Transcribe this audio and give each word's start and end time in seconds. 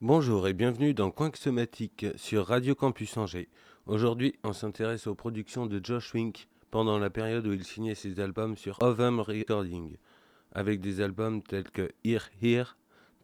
Bonjour 0.00 0.46
et 0.46 0.52
bienvenue 0.52 0.94
dans 0.94 1.10
Coin 1.10 1.32
Somatique 1.34 2.06
sur 2.14 2.46
Radio 2.46 2.76
Campus 2.76 3.16
Angers. 3.16 3.48
Aujourd'hui, 3.86 4.36
on 4.44 4.52
s'intéresse 4.52 5.08
aux 5.08 5.16
productions 5.16 5.66
de 5.66 5.80
Josh 5.82 6.14
Wink 6.14 6.46
pendant 6.70 6.98
la 6.98 7.10
période 7.10 7.46
où 7.48 7.52
il 7.52 7.64
signait 7.64 7.96
ses 7.96 8.20
albums 8.20 8.56
sur 8.56 8.80
Ovum 8.80 9.18
Recording, 9.18 9.96
avec 10.52 10.80
des 10.80 11.00
albums 11.00 11.42
tels 11.42 11.70
que 11.70 11.90
Here 12.04 12.30
Here, 12.40 12.76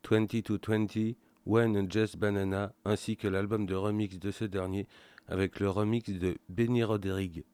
20 0.08 0.42
to 0.42 0.58
20, 0.58 1.14
When 1.46 1.76
and 1.76 1.90
Just 1.90 2.16
Banana, 2.16 2.72
ainsi 2.84 3.16
que 3.16 3.28
l'album 3.28 3.66
de 3.66 3.74
remix 3.76 4.18
de 4.18 4.32
ce 4.32 4.44
dernier 4.44 4.88
avec 5.28 5.60
le 5.60 5.70
remix 5.70 6.10
de 6.10 6.38
Benny 6.48 6.82
Rodrigue. 6.82 7.44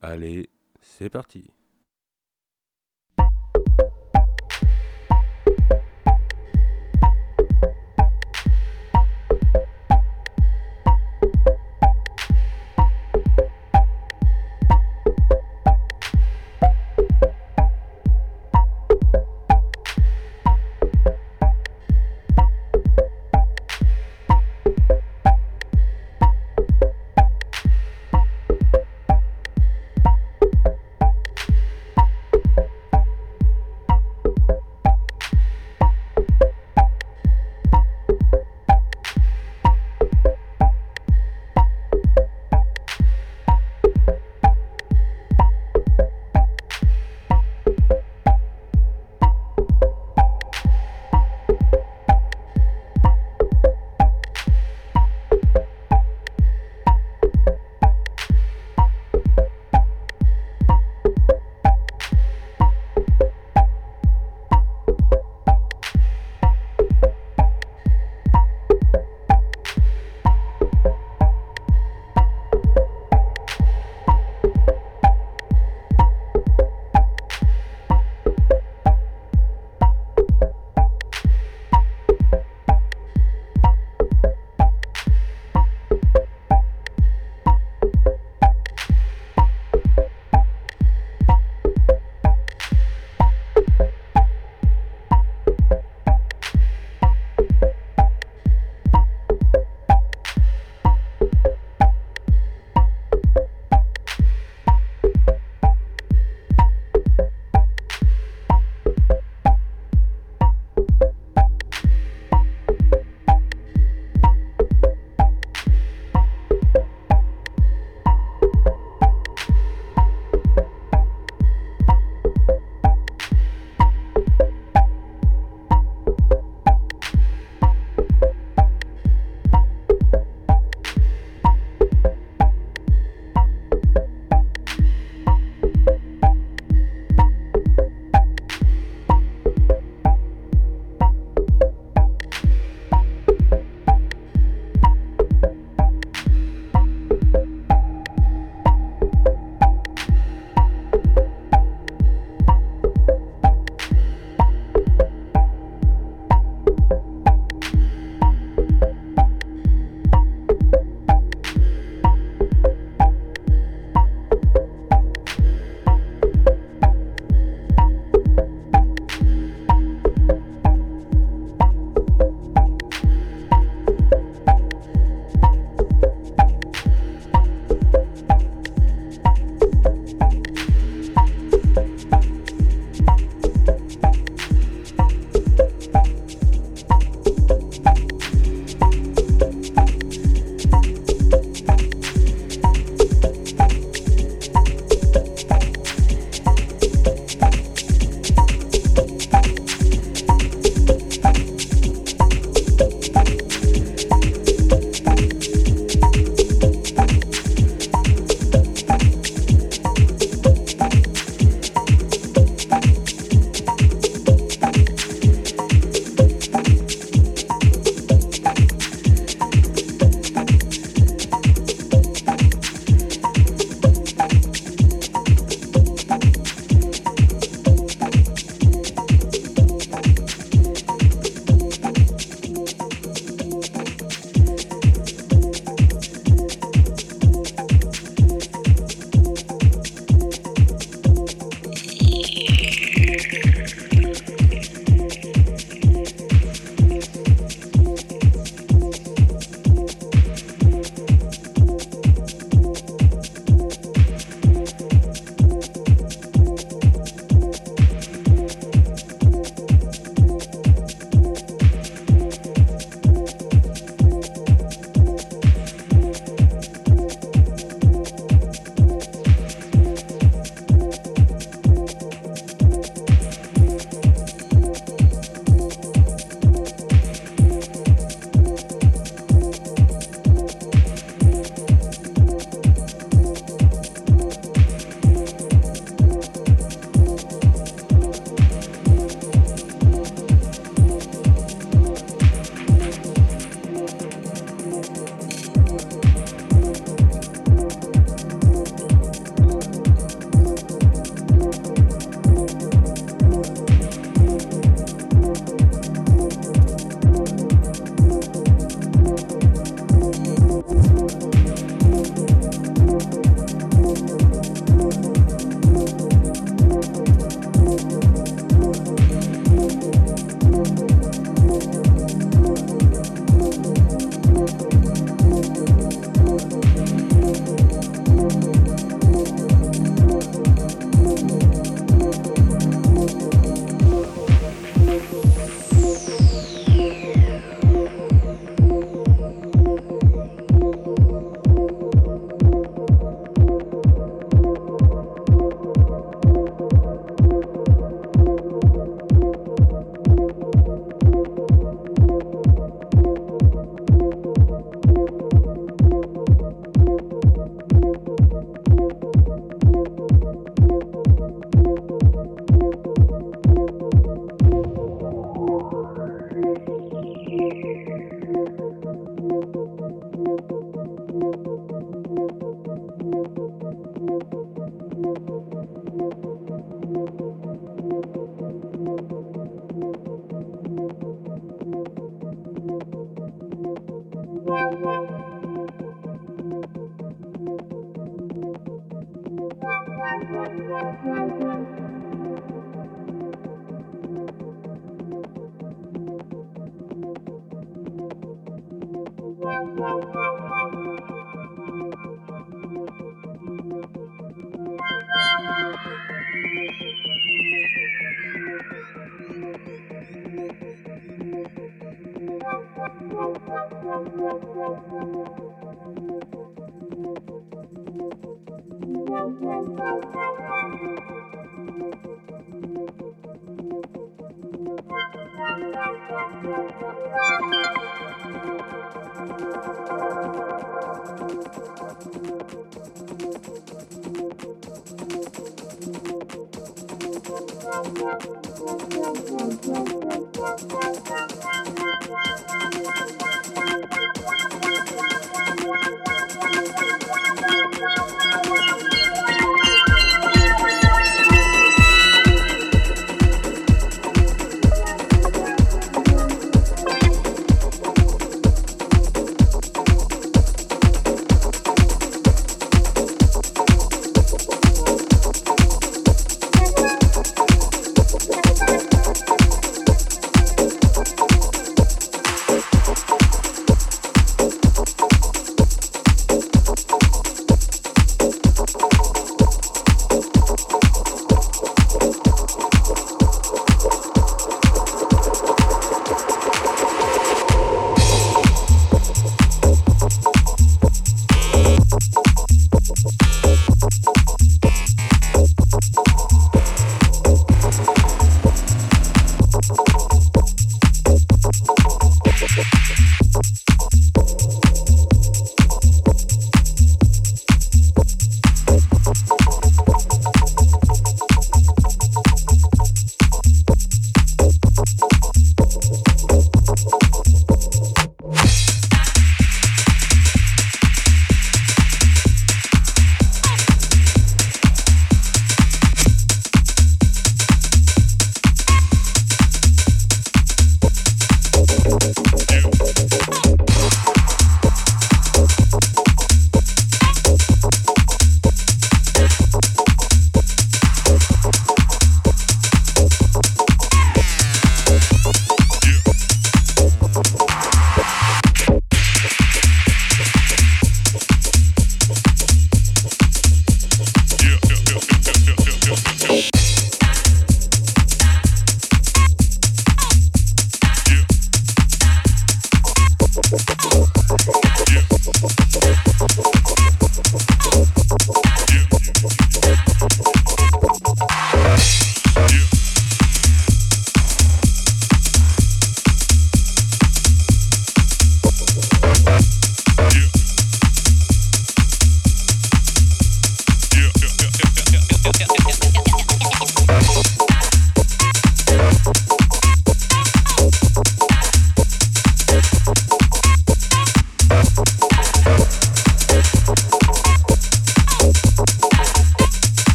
Allez, 0.00 0.48
c'est 0.80 1.10
parti. 1.10 1.50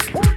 free. 0.00 0.31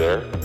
there. 0.00 0.39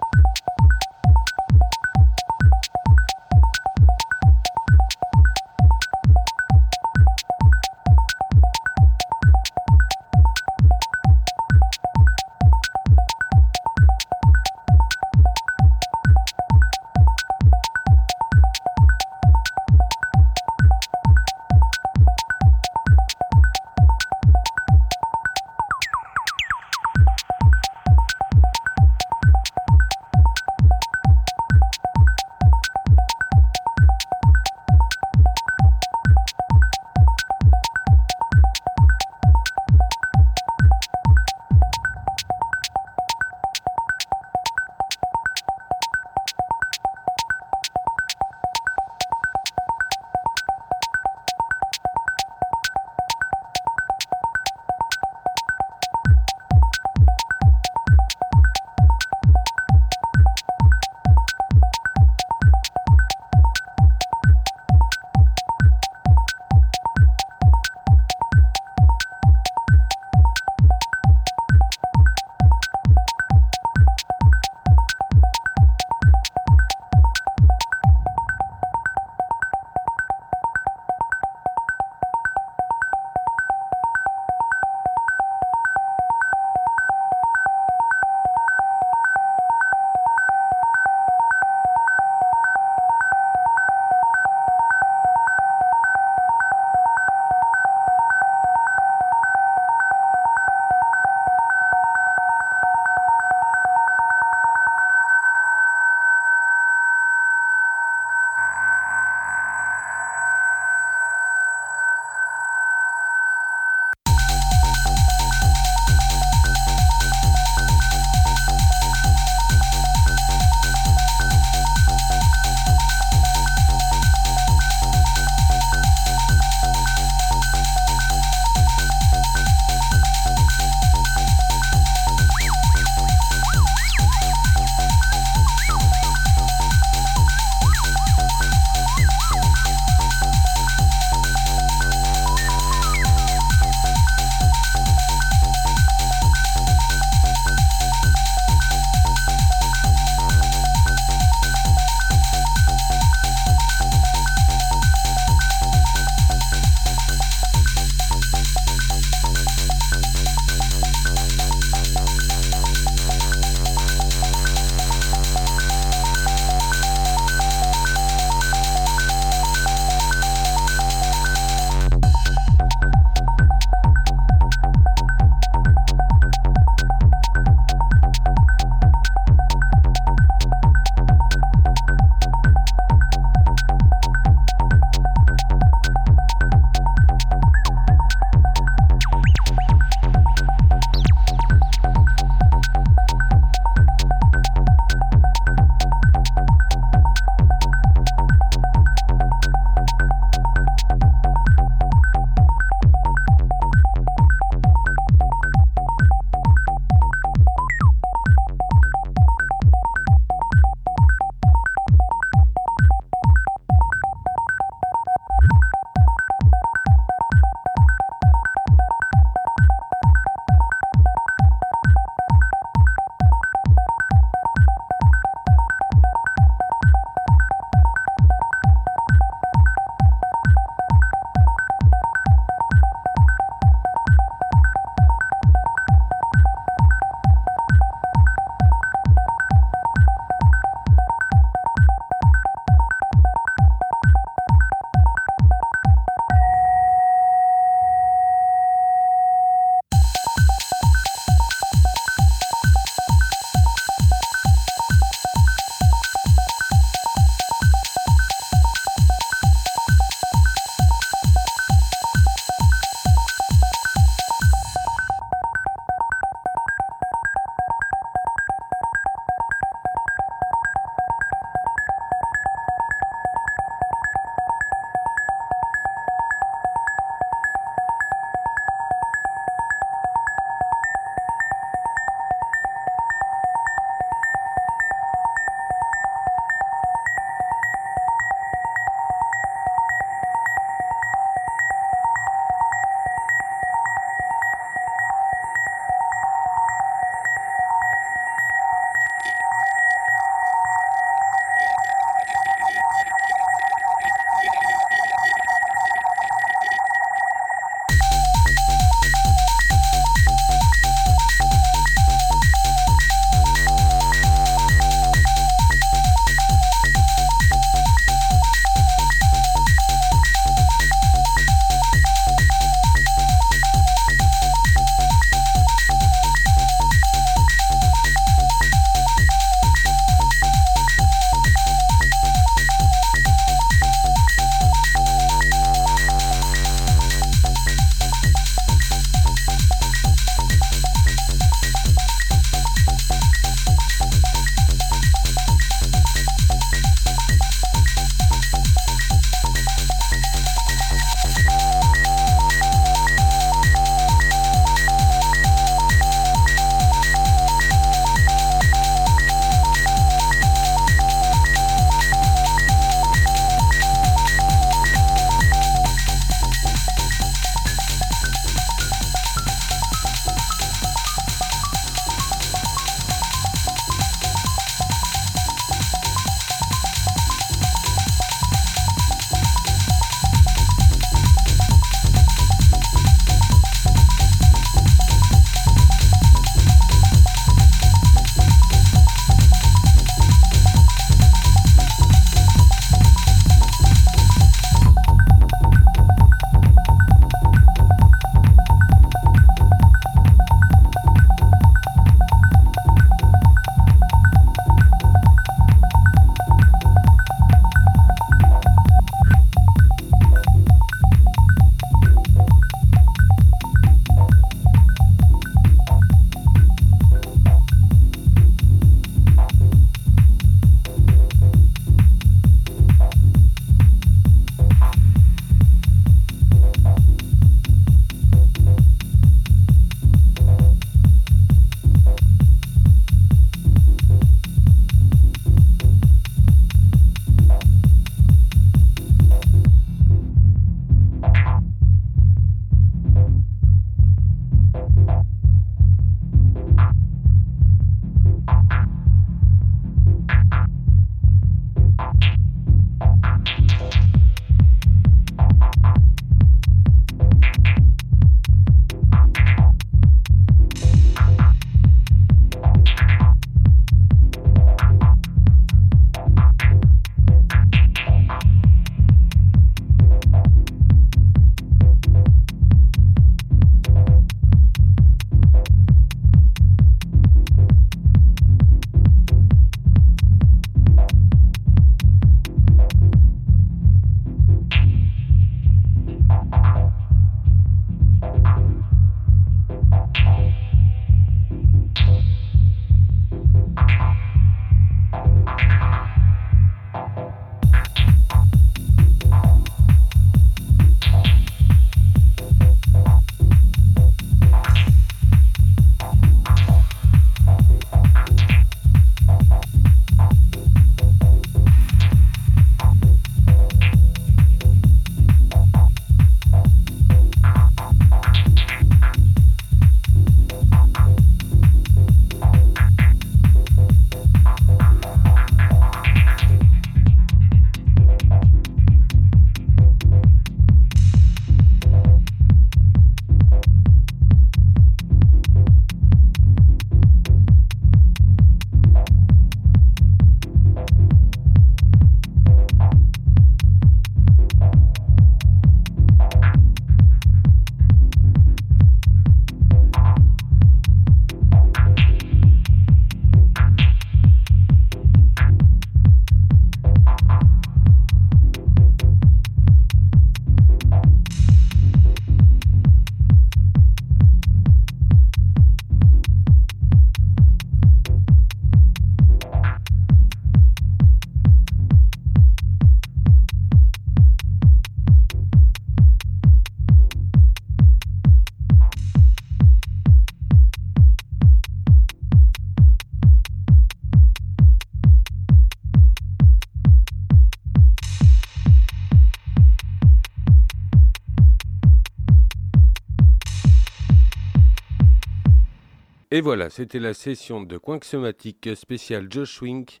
Et 596.32 596.40
voilà, 596.40 596.70
c'était 596.70 597.00
la 597.00 597.12
session 597.12 597.60
de 597.60 597.80
Somatique 598.02 598.68
spécial 598.76 599.26
Josh 599.28 599.62
Wink. 599.62 600.00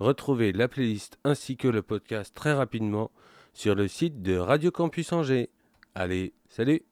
Retrouvez 0.00 0.50
la 0.50 0.66
playlist 0.66 1.16
ainsi 1.22 1.56
que 1.56 1.68
le 1.68 1.80
podcast 1.82 2.34
très 2.34 2.52
rapidement 2.52 3.12
sur 3.54 3.76
le 3.76 3.86
site 3.86 4.20
de 4.20 4.36
Radio 4.36 4.72
Campus 4.72 5.12
Angers. 5.12 5.48
Allez, 5.94 6.32
salut 6.48 6.82